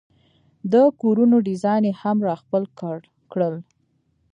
د 0.71 0.73
کورونو 1.01 1.35
ډیزاین 1.47 1.83
یې 1.89 1.93
هم 2.01 2.17
را 2.27 2.35
خپل 2.41 2.63
کړل. 3.31 3.55